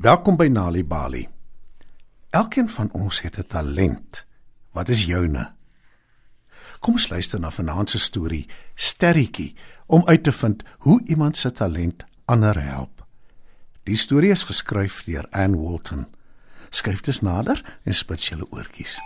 Welkom 0.00 0.38
by 0.40 0.46
Nali 0.48 0.80
Bali. 0.80 1.28
Elkeen 2.32 2.68
van 2.72 2.88
ons 2.92 3.20
het 3.20 3.36
'n 3.38 3.46
talent. 3.46 4.26
Wat 4.72 4.88
is 4.88 5.04
joune? 5.04 5.52
Kom 6.78 6.92
ons 6.92 7.08
luister 7.08 7.40
na 7.40 7.50
vanaand 7.50 7.90
se 7.90 7.98
storie, 7.98 8.48
Sterretjie, 8.74 9.54
om 9.86 10.06
uit 10.06 10.22
te 10.22 10.32
vind 10.32 10.62
hoe 10.78 11.00
iemand 11.04 11.36
se 11.36 11.52
talent 11.52 12.04
ander 12.24 12.62
help. 12.62 13.06
Die 13.82 13.96
storie 13.96 14.30
is 14.30 14.42
geskryf 14.42 15.04
deur 15.04 15.26
Anne 15.30 15.56
Walton. 15.56 16.06
Skryf 16.70 17.00
dit 17.00 17.22
nader 17.22 17.78
en 17.82 17.94
spits 17.94 18.28
julle 18.28 18.46
oortjies. 18.50 18.98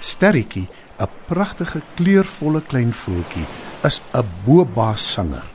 Sterretjie, 0.00 0.68
'n 0.98 1.08
pragtige 1.26 1.82
kleurvolle 1.94 2.62
klein 2.62 2.92
voeltjie, 2.92 3.46
is 3.82 4.00
'n 4.12 4.24
boba 4.44 4.96
sanger. 4.96 5.49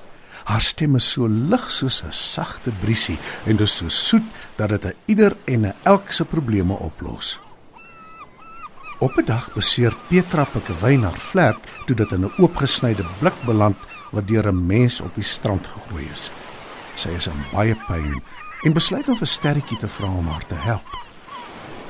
Haar 0.45 0.61
stem 0.61 0.95
is 0.95 1.07
so 1.09 1.27
lig 1.27 1.65
soos 1.73 2.03
'n 2.03 2.13
sagte 2.13 2.71
briesie 2.81 3.17
en 3.45 3.57
dit 3.57 3.67
is 3.67 3.77
so 3.77 3.89
soet 3.89 4.27
dat 4.57 4.69
dit 4.69 4.85
'n 4.85 4.93
ieder 5.05 5.33
en 5.45 5.65
'n 5.65 5.73
elk 5.83 6.11
se 6.11 6.25
probleme 6.25 6.73
oplos. 6.73 7.39
Op 8.99 9.17
'n 9.17 9.25
dag 9.25 9.53
beseer 9.53 9.97
Petra 10.07 10.45
Pikkewyn 10.45 11.03
haar 11.03 11.19
vlek 11.19 11.57
toe 11.85 11.95
dit 11.95 12.11
in 12.11 12.25
'n 12.25 12.33
oopgesnyde 12.37 13.05
blik 13.19 13.37
beland 13.45 13.77
wat 14.11 14.27
deur 14.27 14.47
'n 14.47 14.65
mens 14.65 15.01
op 15.01 15.15
die 15.15 15.23
strand 15.23 15.67
gegooi 15.67 16.09
is. 16.13 16.31
Sy 16.95 17.09
is 17.09 17.27
in 17.27 17.45
baie 17.51 17.75
pyn 17.87 18.21
en 18.63 18.73
besluit 18.73 19.07
om 19.07 19.17
vir 19.17 19.27
Sterretjie 19.27 19.77
te 19.77 19.87
vra 19.87 20.07
om 20.07 20.27
haar 20.27 20.47
te 20.47 20.55
help. 20.55 20.89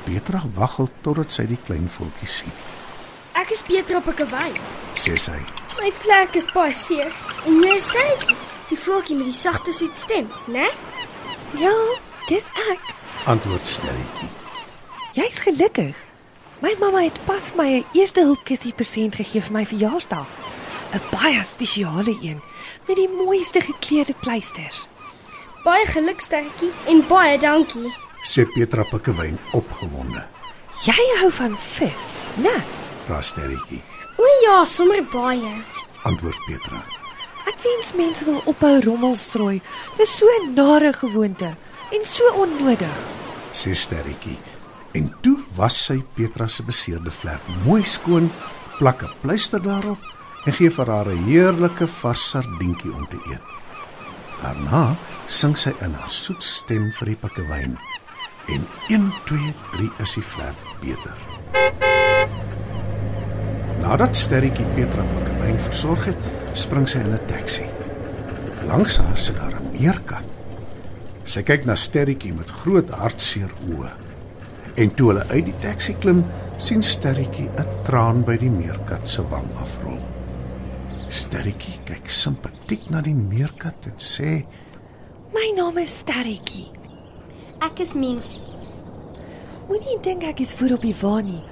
Petra 0.03 0.42
waggel 0.53 0.89
totdat 1.02 1.31
sy 1.31 1.45
die 1.45 1.59
klein 1.66 1.89
voeltjie 1.89 2.28
sien. 2.28 2.52
Ek 3.33 3.50
is 3.50 3.61
Petra 3.61 4.00
Pikkewyn. 4.00 4.56
Sê 4.95 5.17
sy: 5.17 5.39
My 5.81 5.92
vlek 5.92 6.36
is 6.36 6.48
baie 6.53 6.73
seer. 6.73 7.11
En 7.45 7.61
jy 7.61 7.76
is 7.76 7.83
sterretjie, 7.83 8.36
die 8.69 8.77
voeltjie 8.80 9.16
met 9.16 9.25
die 9.30 9.33
sagte 9.35 9.73
soet 9.73 9.97
stem, 9.97 10.27
né? 10.47 10.67
Ja, 11.59 11.73
dis 12.27 12.47
ek. 12.71 12.94
Antwoord 13.25 13.66
Sterretjie. 13.67 14.30
Jy's 15.16 15.39
gelukkig. 15.39 15.95
My 16.63 16.73
mamma 16.80 17.03
het 17.05 17.19
pas 17.25 17.52
vir 17.52 17.58
my 17.61 17.69
'n 17.77 17.86
eerste 17.93 18.21
hulpkussie 18.21 18.73
persent 18.73 19.16
gegee 19.16 19.41
vir 19.41 19.52
my 19.52 19.66
verjaarsdag. 19.66 20.27
'n 20.93 21.02
Baie 21.11 21.43
spesiale 21.43 22.17
een 22.21 22.41
met 22.88 22.95
die 22.95 23.09
mooiste 23.09 23.61
gekleurde 23.61 24.13
kleisters. 24.21 24.88
Baie 25.63 25.86
geluk 25.86 26.19
sterretjie 26.19 26.71
en 26.88 27.08
baie 27.08 27.38
dankie. 27.39 27.93
Sê 28.23 28.45
Petra 28.53 28.83
Pikkewyn 28.83 29.39
opgewonde. 29.52 30.25
Jy 30.86 31.19
hou 31.19 31.31
van 31.31 31.58
vis, 31.58 32.05
né? 32.36 32.63
Vra 33.05 33.21
Sterretjie. 33.21 33.81
O 34.17 34.23
ja, 34.43 34.66
sommer 34.66 35.03
baie. 35.03 35.63
Antwoord 36.03 36.39
Petra. 36.45 37.05
Ek 37.46 37.62
wens 37.62 37.94
mense 37.94 38.26
wil 38.26 38.42
ophou 38.46 38.80
rommel 38.82 39.16
strooi. 39.16 39.62
Dis 39.98 40.18
so 40.18 40.26
'n 40.26 40.54
nare 40.54 40.94
gewoonte 40.94 41.56
en 41.92 42.06
so 42.06 42.24
onnodig. 42.34 42.98
Sê 43.54 43.74
Sterretjie. 43.76 44.38
En 44.94 45.14
toe 45.22 45.38
was 45.56 45.86
sy 45.86 46.04
Petra 46.14 46.48
se 46.48 46.64
beseerde 46.64 47.11
vlek 47.11 47.42
mooi 47.66 47.84
skoon, 47.84 48.32
plak 48.80 49.04
'n 49.04 49.14
pleister 49.22 49.61
daarop 49.61 50.00
en 50.45 50.54
gee 50.54 50.70
vir 50.70 50.88
haar 50.88 51.10
'n 51.10 51.23
heerlike 51.26 51.88
vars 51.88 52.30
sardientjie 52.30 52.94
om 52.94 53.08
te 53.08 53.20
eet. 53.30 53.42
Daarna 54.42 54.95
sing 55.28 55.58
sy 55.58 55.73
in 55.82 55.94
haar 55.94 56.10
soet 56.10 56.44
stem 56.44 56.92
vir 56.92 57.05
die 57.05 57.16
pikkewyn. 57.16 57.78
En 58.48 58.67
1 58.89 59.14
2 59.26 59.54
3 59.72 59.92
is 60.00 60.14
die 60.14 60.23
vlek 60.23 60.55
beter. 60.82 61.17
Nadat 63.82 64.16
Sterretjie 64.16 64.66
Petra 64.76 65.04
pikkewyn 65.04 65.60
versorg 65.60 66.05
het, 66.05 66.17
spring 66.55 66.88
sy 66.88 66.99
in 66.99 67.14
'n 67.14 67.27
taxi. 67.27 67.67
Langs 68.67 68.98
haar 68.98 69.17
sit 69.17 69.36
daar 69.36 69.55
'n 69.60 69.71
meerkat. 69.71 70.23
Sy 71.26 71.42
kyk 71.43 71.66
na 71.66 71.76
Sterretjie 71.76 72.33
met 72.33 72.49
groot 72.49 72.89
hartseer 72.89 73.52
oë. 73.70 73.92
En 74.76 74.93
toe 74.95 75.08
hulle 75.08 75.26
uit 75.30 75.45
die 75.45 75.60
taxi 75.60 75.95
klim, 75.99 76.23
sien 76.58 76.83
Sterretjie 76.83 77.49
'n 77.49 77.67
traan 77.83 78.23
by 78.23 78.38
die 78.38 78.49
meerkat 78.49 79.08
se 79.08 79.21
wang 79.30 79.49
afrol. 79.61 79.99
Sterretjie 81.10 81.80
kyk 81.86 82.10
simpatiek 82.10 82.89
na 82.89 83.02
die 83.02 83.14
meerkat 83.14 83.86
en 83.86 83.98
sê: 83.98 84.45
My 85.33 85.52
naam 85.55 85.77
is 85.77 85.98
Sterretjie. 85.98 86.67
Ek 87.61 87.80
is 87.80 87.93
mens. 87.93 88.39
Moenie 89.67 89.99
dink 90.02 90.23
ek 90.23 90.39
is 90.39 90.54
voor 90.54 90.72
op 90.72 90.82
die 90.82 90.95
wa 91.02 91.22
nie. 91.22 91.43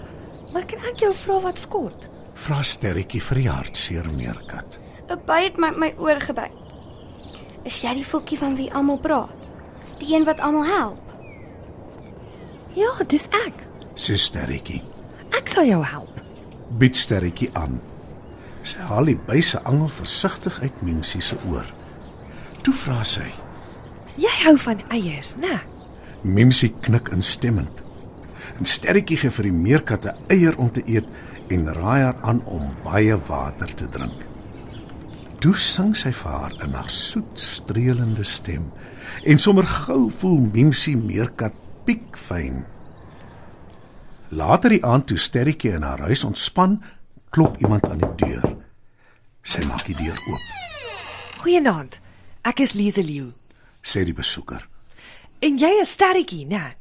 Maar 0.54 0.66
kan 0.66 0.80
ek 0.92 1.00
jou 1.00 1.14
vra 1.14 1.40
wat 1.42 1.58
skort? 1.58 2.10
"Vra 2.34 2.62
Sterretjie 2.62 3.22
vir 3.22 3.36
die 3.36 3.50
hartseer 3.50 4.10
meerkat." 4.12 4.78
'n 5.14 5.22
By 5.26 5.44
het 5.46 5.58
my 5.58 5.70
my 5.78 5.94
oor 5.98 6.20
gebyt. 6.20 6.52
Is 7.64 7.82
jy 7.82 7.94
die 7.94 8.06
voeltjie 8.06 8.38
van 8.38 8.56
wie 8.56 8.72
almal 8.74 8.98
praat? 8.98 9.52
Die 10.02 10.16
een 10.16 10.26
wat 10.26 10.40
almal 10.40 10.66
help? 10.66 11.14
Ja, 12.74 12.90
dis 13.08 13.28
ek. 13.46 13.68
Sê 13.96 14.18
Sterretjie. 14.18 14.82
Ek 15.38 15.48
sal 15.48 15.70
jou 15.70 15.84
help. 15.86 16.22
Bied 16.82 16.98
Sterretjie 16.98 17.52
aan. 17.54 17.78
Sy 18.64 18.82
haal 18.90 19.06
die 19.06 19.20
byse 19.28 19.62
angel 19.70 19.88
versigtig 19.88 20.60
uit 20.62 20.82
Mimsie 20.82 21.22
se 21.22 21.38
oor. 21.52 21.68
Toe 22.64 22.74
vra 22.74 23.04
sy: 23.04 23.30
Jy 24.18 24.34
hou 24.44 24.58
van 24.66 24.82
eiers, 24.90 25.36
né? 25.38 25.62
Mimsie 26.24 26.74
knik 26.82 27.12
instemmend. 27.14 27.84
En 28.58 28.66
Sterretjie 28.66 29.18
gee 29.22 29.32
vir 29.32 29.50
die 29.52 29.58
meerkat 29.62 30.06
'n 30.06 30.18
eier 30.30 30.58
om 30.58 30.72
te 30.72 30.82
eet 30.86 31.08
en 31.50 31.74
raai 31.74 32.02
haar 32.02 32.18
aan 32.22 32.46
om 32.46 32.76
baie 32.84 33.18
water 33.28 33.76
te 33.76 33.88
drink. 33.88 34.33
Toe 35.44 35.58
sing 35.60 35.92
sy 35.92 36.14
vir 36.16 36.32
haar 36.32 36.54
in 36.64 36.72
haar 36.72 36.88
soet 36.88 37.36
streelende 37.36 38.24
stem 38.24 38.70
en 39.28 39.42
sommer 39.44 39.66
gou 39.68 40.06
voel 40.22 40.38
Mimsie 40.54 40.96
meerkat 40.96 41.58
piekfyn. 41.84 42.62
Later 44.32 44.72
die 44.72 44.80
aand 44.88 45.10
toe 45.12 45.20
Sterretjie 45.20 45.74
in 45.76 45.84
haar 45.84 46.06
huis 46.08 46.24
ontspan, 46.24 46.78
klop 47.36 47.60
iemand 47.60 47.90
aan 47.90 48.00
die 48.00 48.14
deur. 48.24 48.48
Sy 49.44 49.66
maak 49.68 49.84
die 49.92 49.98
deur 50.00 50.16
oop, 50.16 50.48
Goeienaand. 51.44 52.00
Ek 52.48 52.64
is 52.64 52.78
Lize 52.80 53.04
Leeu. 53.04 53.28
sê 53.84 54.06
die 54.08 54.16
besoeker. 54.16 54.64
En 55.44 55.60
jy 55.60 55.76
is 55.82 55.92
Sterretjie, 55.92 56.48
né? 56.48 56.72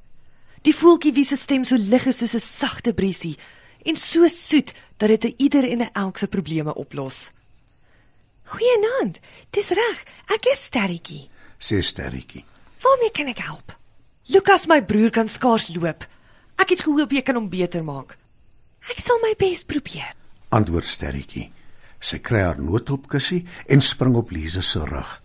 Die 0.62 0.74
voeltjie 0.74 1.10
wie 1.18 1.26
se 1.26 1.36
stem 1.36 1.66
so 1.66 1.74
lig 1.74 2.06
is 2.06 2.22
soos 2.22 2.38
'n 2.38 2.40
sagte 2.40 2.94
briesie 2.94 3.36
en 3.84 3.96
so 3.96 4.28
soet 4.28 4.72
dat 4.98 5.08
dit 5.08 5.24
'n 5.24 5.34
ieder 5.38 5.64
en 5.66 5.82
'n 5.82 5.90
elk 5.94 6.18
se 6.18 6.28
probleme 6.28 6.74
oplos. 6.74 7.41
Goeienaand. 8.50 9.20
Dis 9.50 9.68
reg. 9.76 10.02
Ek 10.34 10.46
is 10.52 10.64
Sterretjie. 10.68 11.28
Sê 11.62 11.80
Sterretjie. 11.82 12.44
Waarmee 12.82 13.10
kan 13.14 13.28
ek 13.28 13.38
help? 13.38 13.72
Lukas, 14.32 14.66
my 14.66 14.80
broer 14.82 15.10
kan 15.10 15.28
skaars 15.28 15.68
loop. 15.76 16.04
Ek 16.58 16.70
het 16.74 16.82
gehoop 16.82 17.12
jy 17.12 17.22
kan 17.22 17.36
hom 17.38 17.48
beter 17.50 17.84
maak. 17.84 18.16
Ek 18.90 18.98
sal 19.00 19.18
my 19.22 19.34
bes 19.38 19.64
probeer. 19.64 20.12
Antwoord 20.50 20.86
Sterretjie. 20.86 21.48
Sy 22.02 22.18
kry 22.18 22.40
haar 22.42 22.58
noodhulpkussie 22.58 23.44
en 23.70 23.80
spring 23.80 24.16
op 24.18 24.32
Lize 24.34 24.62
se 24.62 24.80
rug. 24.82 25.18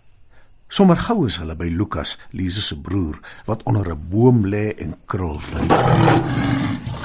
Sommer 0.70 0.96
gou 1.00 1.24
is 1.26 1.38
hulle 1.40 1.54
by 1.56 1.70
Lukas, 1.72 2.16
Lize 2.36 2.62
se 2.62 2.76
broer, 2.76 3.16
wat 3.46 3.62
onder 3.66 3.88
'n 3.94 4.10
boom 4.10 4.44
lê 4.46 4.74
en 4.78 4.94
krul 5.06 5.38
vir. 5.40 5.62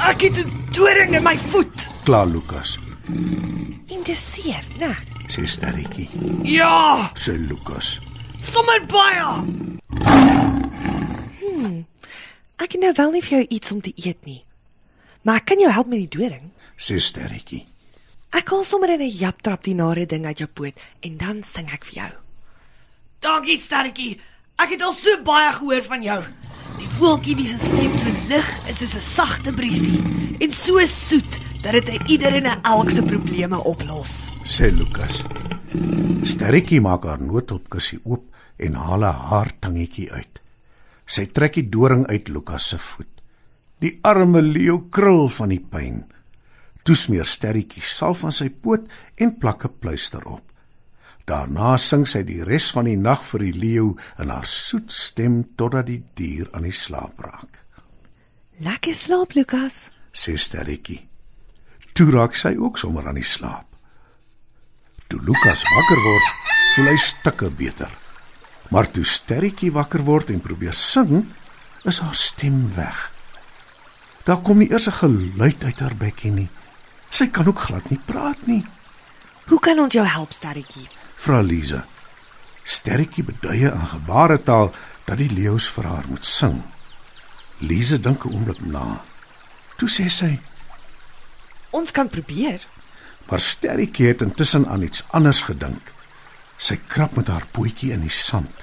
Ek 0.10 0.22
het 0.22 0.38
'n 0.46 0.52
doring 0.72 1.16
in 1.16 1.24
my 1.24 1.38
voet. 1.38 1.88
Klaar 2.04 2.28
Lukas, 2.28 2.78
En 3.90 4.04
dis 4.04 4.34
seer, 4.34 4.64
né? 4.80 4.96
Sê 5.34 5.46
Sterretjie. 5.48 6.10
Ja, 6.46 7.10
Sê 7.16 7.34
Lukas. 7.50 8.00
sommer 8.40 8.80
baie. 8.86 9.24
Hmm. 11.42 11.86
Ek 12.62 12.72
het 12.76 12.82
nou 12.82 12.92
wel 12.98 13.12
nie 13.16 13.22
vir 13.24 13.38
jou 13.40 13.46
iets 13.58 13.72
om 13.72 13.82
te 13.82 13.94
eet 13.96 14.26
nie. 14.28 14.42
Maar 15.24 15.40
ek 15.42 15.46
kan 15.54 15.60
jou 15.64 15.72
help 15.72 15.88
met 15.92 16.04
die 16.04 16.12
doring. 16.18 16.52
Sê 16.78 17.00
Sterretjie. 17.00 17.64
Ek 18.34 18.50
haal 18.50 18.64
sommer 18.66 18.90
in 18.94 19.02
'n 19.02 19.10
japtrap 19.18 19.64
die 19.64 19.76
nare 19.76 20.06
ding 20.06 20.26
uit 20.26 20.38
jou 20.40 20.50
poot 20.54 20.74
en 21.02 21.18
dan 21.18 21.44
sing 21.44 21.70
ek 21.72 21.86
vir 21.86 21.94
jou. 22.04 22.12
Dankie 23.22 23.60
sterretjie. 23.60 24.20
Ek 24.60 24.70
het 24.70 24.82
al 24.82 24.92
so 24.94 25.22
baie 25.24 25.52
gehoor 25.54 25.84
van 25.84 26.04
jou. 26.04 26.24
Die 26.78 26.88
voeltjie 26.98 27.36
wie 27.36 27.48
se 27.48 27.58
stem 27.58 27.96
so 27.96 28.10
lig 28.30 28.48
is 28.70 28.78
soos 28.80 28.96
'n 28.96 29.02
sagte 29.02 29.54
briesie 29.54 30.02
en 30.42 30.52
so 30.54 30.80
soet 30.86 31.40
dat 31.64 31.72
dit 31.72 31.90
'n 31.90 32.06
ieder 32.12 32.36
en 32.36 32.62
elk 32.62 32.90
se 32.90 33.04
probleme 33.04 33.64
oplos. 33.64 34.32
Sê 34.44 34.72
Lukas. 34.72 35.24
Sterretjie 36.24 36.82
maak 36.82 37.04
haar 37.04 37.22
noodhulpkussie 37.22 38.00
oop 38.04 38.24
en 38.58 38.74
haal 38.74 39.04
'n 39.04 39.20
haartangetjie 39.30 40.12
uit. 40.12 40.42
Sy 41.06 41.26
trek 41.26 41.54
die 41.54 41.70
doring 41.70 42.08
uit 42.08 42.28
Lukas 42.28 42.68
se 42.68 42.78
voet. 42.78 43.14
Die 43.80 44.00
arme 44.02 44.42
leeu 44.42 44.90
krul 44.90 45.30
van 45.30 45.50
die 45.50 45.66
pyn. 45.72 46.04
Toe 46.84 46.96
smeer 46.96 47.26
Sterretjie 47.26 47.84
salf 47.84 48.24
aan 48.24 48.32
sy 48.32 48.50
poot 48.62 48.82
en 49.16 49.38
plak 49.38 49.66
'n 49.66 49.80
pleister 49.80 50.28
op. 50.28 50.42
Daarna 51.26 51.78
sing 51.78 52.08
sy 52.08 52.24
die 52.24 52.44
res 52.44 52.72
van 52.72 52.86
die 52.86 52.98
nag 52.98 53.24
vir 53.26 53.40
die 53.40 53.54
leeu 53.54 53.96
in 54.20 54.30
haar 54.30 54.46
soet 54.46 54.92
stem 54.92 55.44
totdat 55.56 55.86
die 55.86 56.04
dier 56.16 56.50
aan 56.52 56.64
die 56.64 56.72
slaap 56.72 57.20
raak. 57.20 57.52
Lekker 58.60 58.96
slaap, 58.96 59.34
Lukas. 59.34 59.90
Sê 60.12 60.38
Sterretjie. 60.38 61.13
Toe 61.94 62.10
raak 62.12 62.34
sy 62.36 62.56
ook 62.58 62.80
sommer 62.82 63.08
aan 63.08 63.20
die 63.20 63.28
slaap. 63.28 63.66
Toe 65.08 65.20
Lukas 65.22 65.62
wakker 65.62 66.00
word, 66.02 66.30
voel 66.74 66.90
hy 66.90 66.98
stukke 66.98 67.50
beter. 67.54 67.92
Maar 68.74 68.90
toe 68.90 69.04
Sterretjie 69.06 69.70
wakker 69.76 70.02
word 70.02 70.32
en 70.34 70.42
probeer 70.42 70.74
sing, 70.74 71.28
is 71.86 72.00
haar 72.02 72.16
stem 72.18 72.64
weg. 72.74 73.12
Daar 74.26 74.42
kom 74.42 74.58
nie 74.58 74.72
eers 74.72 74.88
'n 74.88 74.98
geluid 75.02 75.64
uit 75.64 75.80
haar 75.80 75.96
bekkie 75.96 76.32
nie. 76.32 76.50
Sy 77.10 77.28
kan 77.28 77.46
ook 77.48 77.60
glad 77.60 77.90
nie 77.90 78.00
praat 78.06 78.48
nie. 78.48 78.66
Hoe 79.48 79.60
kan 79.60 79.80
ons 79.80 79.94
jou 79.94 80.06
help, 80.06 80.34
Sterretjie? 80.34 80.88
Vra 81.16 81.42
Lize. 81.42 81.84
Sterretjie 82.64 83.24
beduie 83.24 83.72
in 83.72 83.88
gebaretaal 83.88 84.72
dat 85.06 85.18
die 85.18 85.30
leeu's 85.30 85.70
vir 85.70 85.84
haar 85.84 86.06
moet 86.08 86.26
sing. 86.26 86.64
Lize 87.60 88.00
dink 88.00 88.26
'n 88.26 88.34
oomblik 88.34 88.66
na. 88.66 89.04
Toe 89.78 89.90
sê 89.90 90.10
sy: 90.10 90.40
Ons 91.74 91.92
kan 91.92 92.10
probeer. 92.10 92.62
Maar 93.30 93.42
Sterretjie 93.42 94.08
het 94.08 94.22
intussen 94.22 94.68
aan 94.70 94.86
iets 94.86 95.04
anders 95.10 95.42
gedink. 95.48 95.92
Sy 96.58 96.78
krap 96.88 97.16
met 97.18 97.32
haar 97.34 97.48
pootjie 97.52 97.92
in 97.96 98.04
die 98.06 98.14
sand. 98.14 98.54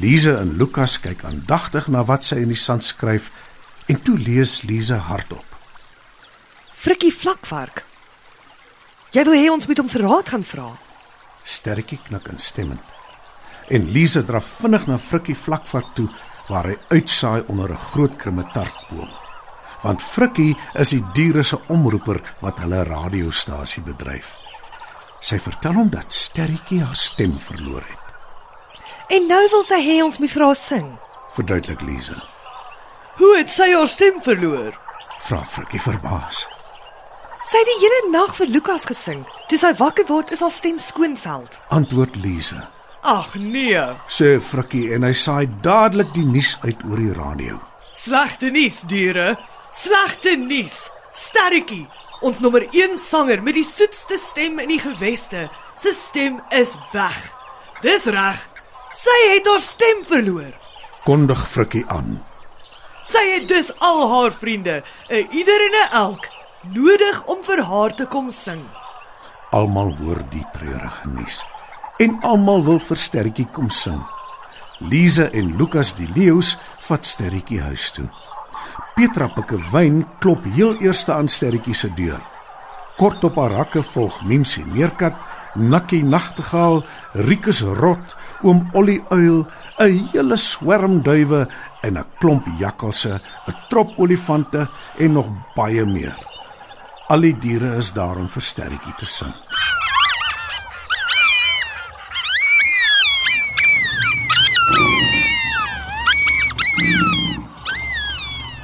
Lize 0.00 0.32
en 0.40 0.56
Lukas 0.58 0.96
kyk 1.04 1.24
aandagtig 1.24 1.86
na 1.92 2.02
wat 2.08 2.24
sy 2.24 2.40
in 2.42 2.50
die 2.50 2.58
sand 2.58 2.84
skryf 2.86 3.28
en 3.92 4.00
toe 4.02 4.16
lees 4.18 4.62
Lize 4.64 4.96
hardop. 5.08 5.58
Frikkie 6.72 7.12
vlakvark. 7.14 7.84
Jy 9.14 9.22
wil 9.28 9.38
hê 9.38 9.50
ons 9.52 9.68
moet 9.68 9.78
hom 9.78 9.90
vir 9.92 10.06
raad 10.08 10.32
gaan 10.32 10.46
vra. 10.48 10.70
Sterretjie 11.44 12.00
knik 12.08 12.30
instemmend. 12.32 12.82
En 13.68 13.90
Lize 13.92 14.24
draf 14.24 14.48
vinnig 14.62 14.88
na 14.88 14.98
Frikkie 14.98 15.36
vlakvat 15.38 15.92
toe 15.96 16.08
waar 16.48 16.72
hy 16.72 16.78
uitsaai 16.90 17.44
onder 17.48 17.70
'n 17.70 17.84
groot 17.92 18.16
krummetartboom. 18.16 19.23
Want 19.84 20.02
Frikkie 20.02 20.54
is 20.80 20.94
die 20.94 21.02
diere 21.16 21.44
se 21.44 21.58
omroeper 21.68 22.22
wat 22.40 22.60
hulle 22.64 22.82
radiostasie 22.88 23.82
bedryf. 23.84 24.34
Sy 25.24 25.38
vertel 25.40 25.76
hom 25.76 25.90
dat 25.92 26.12
Sterretjie 26.12 26.82
haar 26.84 26.96
stem 26.96 27.36
verloor 27.40 27.84
het. 27.84 28.00
En 29.12 29.28
nou 29.28 29.42
wil 29.52 29.64
sy 29.68 29.80
hê 29.84 30.00
ons 30.04 30.18
moet 30.20 30.32
vir 30.32 30.44
haar 30.46 30.58
sing. 30.58 30.88
Verduidelik 31.36 31.84
Lize. 31.84 32.16
Hoe 33.20 33.36
het 33.36 33.52
sy 33.52 33.70
haar 33.74 33.88
stem 33.88 34.20
verloor? 34.24 34.72
Vra 35.24 35.44
Frikkie 35.48 35.80
verbaas. 35.80 36.46
Sy 37.44 37.60
het 37.60 37.68
die 37.68 37.80
hele 37.82 38.00
nag 38.12 38.32
vir 38.38 38.48
Lukas 38.48 38.86
gesing. 38.88 39.20
Toe 39.52 39.58
sy 39.60 39.74
wakker 39.76 40.08
word, 40.08 40.32
is 40.32 40.40
haar 40.40 40.52
stem 40.52 40.80
skoonveld. 40.80 41.60
Antwoord 41.76 42.16
Lize. 42.24 42.62
Ag 43.04 43.34
nee. 43.36 43.84
Sê 44.08 44.38
Frikkie 44.40 44.94
en 44.96 45.04
hy 45.04 45.12
saai 45.12 45.44
dadelik 45.64 46.14
die 46.16 46.24
nuus 46.24 46.54
uit 46.64 46.80
oor 46.88 47.00
die 47.00 47.12
radio. 47.12 47.60
Slegte 47.92 48.48
nuus, 48.50 48.80
diere. 48.88 49.34
Slegte 49.74 50.36
nuus. 50.38 50.90
Sterretjie, 51.14 51.86
ons 52.26 52.40
nommer 52.42 52.64
1 52.70 52.98
sanger 52.98 53.42
met 53.42 53.54
die 53.58 53.66
soetste 53.66 54.18
stem 54.18 54.58
in 54.62 54.72
die 54.72 54.80
geweste, 54.82 55.48
sy 55.78 55.92
stem 55.94 56.40
is 56.54 56.74
weg. 56.92 57.18
Dis 57.82 58.06
reg. 58.10 58.40
Sy 58.94 59.16
het 59.32 59.50
haar 59.50 59.62
stem 59.62 60.04
verloor. 60.06 60.52
Kondig 61.04 61.42
Frikkie 61.50 61.84
aan. 61.90 62.20
Sy 63.04 63.22
het 63.34 63.48
dus 63.50 63.72
al 63.84 64.00
haar 64.08 64.32
vriende, 64.32 64.82
'n 65.10 65.28
ieder 65.30 65.60
en 65.66 65.74
'n 65.80 65.90
elk, 65.92 66.28
nodig 66.74 67.24
om 67.26 67.42
vir 67.44 67.62
haar 67.62 67.92
te 67.94 68.06
kom 68.06 68.30
sing. 68.30 68.62
Almal 69.50 69.96
hoor 69.96 70.22
die 70.30 70.46
treurige 70.52 71.08
nuus 71.08 71.44
en 71.98 72.18
almal 72.22 72.64
wil 72.64 72.78
vir 72.78 72.96
Sterretjie 72.96 73.46
kom 73.54 73.70
sing. 73.70 74.00
Lize 74.78 75.28
en 75.30 75.56
Lukas 75.58 75.94
die 75.94 76.08
leeu's 76.14 76.56
vat 76.88 77.06
Sterretjie 77.06 77.60
huis 77.60 77.90
toe. 77.94 78.08
Petra 78.94 79.28
Pikkewyn 79.28 80.04
klop 80.20 80.44
heel 80.54 80.74
eers 80.80 81.08
aan 81.08 81.28
Sterretjie 81.28 81.74
se 81.74 81.90
deur. 81.96 82.22
Kort 82.96 83.24
op 83.24 83.36
haar 83.36 83.50
rakke 83.50 83.82
volg 83.82 84.20
Mimsie 84.22 84.64
Meerkat, 84.66 85.14
Nakkie 85.54 86.02
Nagtegaal, 86.04 86.82
Rikus 87.26 87.62
Rot, 87.62 88.14
Oom 88.42 88.68
Ollie 88.72 89.02
Uil, 89.10 89.46
'n 89.78 90.08
hele 90.12 90.36
swerm 90.36 91.02
duwe 91.02 91.48
en 91.82 91.98
'n 91.98 92.06
klomp 92.18 92.46
jakkalse, 92.58 93.20
'n 93.48 93.56
trop 93.68 93.90
olifante 93.98 94.68
en 94.98 95.12
nog 95.12 95.28
baie 95.54 95.84
meer. 95.84 96.18
Al 97.08 97.20
die 97.20 97.38
diere 97.38 97.76
is 97.76 97.92
daar 97.92 98.16
om 98.16 98.28
vir 98.28 98.42
Sterretjie 98.42 98.94
te 98.96 99.06
sing. 99.06 99.43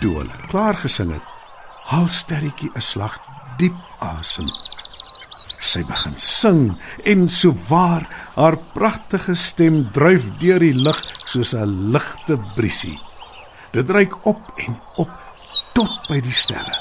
Toe 0.01 0.15
hulle 0.17 0.37
klaar 0.49 0.79
gesing 0.81 1.11
het, 1.13 1.25
haal 1.91 2.09
Sterretjie 2.09 2.71
'n 2.73 2.81
slag 2.81 3.19
diep 3.59 3.77
asem. 4.01 4.49
Sy 5.61 5.83
begin 5.85 6.17
sing 6.17 6.79
en 7.05 7.29
so 7.29 7.53
waar 7.69 8.07
haar 8.35 8.57
pragtige 8.73 9.35
stem 9.35 9.91
dryf 9.93 10.31
deur 10.41 10.59
die 10.59 10.73
lug 10.75 11.01
soos 11.25 11.53
'n 11.55 11.93
ligte 11.93 12.39
briesie. 12.57 12.99
Dit 13.73 13.91
reik 13.91 14.27
op 14.27 14.41
en 14.57 14.81
op 14.97 15.11
tot 15.75 16.09
by 16.09 16.21
die 16.21 16.33
sterre. 16.33 16.77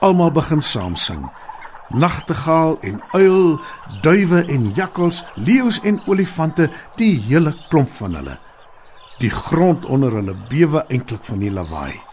Almal 0.00 0.30
begin 0.30 0.62
saam 0.62 0.96
sing. 0.96 1.30
Nagtegaal 1.88 2.78
en 2.80 3.02
uil, 3.12 3.60
duwe 4.02 4.44
en 4.44 4.72
jakkals, 4.74 5.24
leeu's 5.34 5.80
en 5.80 6.00
olifante, 6.06 6.70
die 6.96 7.20
hele 7.20 7.54
klomp 7.68 7.90
van 7.90 8.14
hulle. 8.14 8.38
Die 9.18 9.30
grond 9.30 9.84
onder 9.84 10.12
hulle 10.12 10.36
bewe 10.48 10.84
eintlik 10.88 11.24
van 11.24 11.38
die 11.38 11.50
lawaai. 11.50 12.07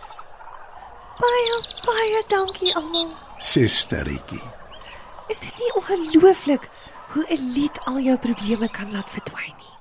Baie 1.15 1.59
baie 1.85 2.23
dankie 2.27 2.73
almal. 2.75 3.13
Sê 3.39 3.67
Sterretjie. 3.71 4.41
Is 5.31 5.39
dit 5.39 5.55
nie 5.61 5.71
ongelooflik 5.79 6.67
hoe 7.13 7.25
'n 7.29 7.51
lied 7.55 7.79
al 7.85 7.99
jou 7.99 8.17
probleme 8.17 8.69
kan 8.69 8.91
laat 8.91 9.09
verdwyn 9.09 9.55
nie? 9.57 9.73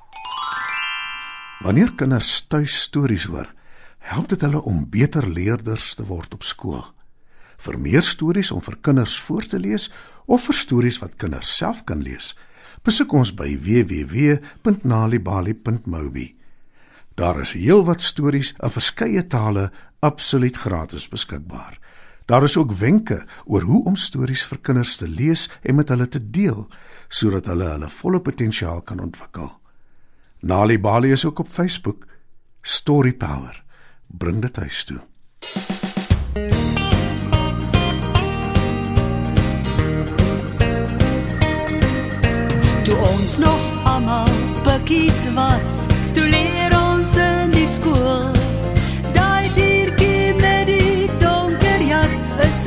Wanneer 1.60 1.94
kinders 1.94 2.46
tuis 2.48 2.80
stories 2.80 3.24
hoor, 3.24 3.54
help 3.98 4.28
dit 4.28 4.40
hulle 4.40 4.62
om 4.62 4.90
beter 4.90 5.28
leerders 5.28 5.94
te 5.94 6.04
word 6.04 6.34
op 6.34 6.42
skool. 6.42 6.84
Vir 7.56 7.78
meer 7.78 8.02
stories 8.02 8.50
om 8.50 8.60
vir 8.60 8.76
kinders 8.80 9.20
voor 9.20 9.42
te 9.42 9.58
lees 9.58 9.90
of 10.26 10.44
vir 10.44 10.54
stories 10.54 10.98
wat 10.98 11.16
kinders 11.16 11.56
self 11.56 11.84
kan 11.84 12.02
lees, 12.02 12.36
besoek 12.82 13.12
ons 13.12 13.34
by 13.34 13.56
www.nalibali.mobi. 13.56 16.36
Daar 17.14 17.40
is 17.40 17.52
heelwat 17.52 18.02
stories 18.02 18.54
in 18.58 18.70
verskeie 18.70 19.26
tale 19.26 19.72
absoluut 20.04 20.56
gratis 20.56 21.08
beskikbaar. 21.08 21.78
Daar 22.24 22.42
is 22.42 22.56
ook 22.56 22.72
wenke 22.72 23.24
oor 23.44 23.62
hoe 23.62 23.84
om 23.84 23.96
stories 23.96 24.44
vir 24.44 24.60
kinders 24.60 24.96
te 24.96 25.08
lees 25.08 25.48
en 25.62 25.74
met 25.74 25.88
hulle 25.88 26.08
te 26.08 26.20
deel 26.30 26.66
sodat 27.08 27.46
hulle 27.46 27.68
hulle 27.68 27.88
volle 27.88 28.20
potensiaal 28.20 28.82
kan 28.82 29.00
ontwikkel. 29.00 29.50
Nali 30.40 30.78
Bali 30.80 31.12
is 31.12 31.24
ook 31.24 31.38
op 31.38 31.48
Facebook. 31.48 32.06
Story 32.62 33.12
Power. 33.12 33.64
Bring 34.06 34.40
dit 34.42 34.56
huis 34.56 34.84
toe. 34.84 35.00
Toe 42.84 42.96
ons 42.96 43.38
nog 43.38 43.84
almal 43.84 44.28
bikkies 44.64 45.24
was, 45.32 45.84
toe 46.12 46.28
leer 46.28 46.76
ons 46.76 47.16
in 47.16 47.52
die 47.56 47.68
skool. 47.68 48.33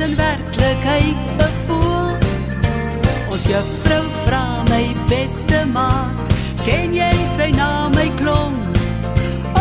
is 0.00 0.08
in 0.08 0.16
werklikheid 0.16 1.26
'n 1.38 1.52
voël. 1.66 2.16
Ons 3.30 3.44
juffrou 3.46 4.04
vra 4.24 4.62
my 4.68 4.94
beste 5.08 5.64
maat, 5.72 6.28
ken 6.64 6.94
jy 6.94 7.16
sy 7.36 7.50
naam, 7.50 7.94
my 7.94 8.10
klong? 8.20 8.56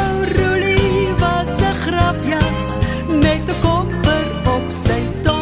O 0.01 0.05
Roelie 0.35 1.13
was 1.19 1.61
'n 1.61 1.75
grapjas 1.85 2.63
met 3.23 3.45
'n 3.49 3.59
kopper 3.61 4.27
op 4.55 4.65
sy 4.69 5.01
tong. 5.23 5.36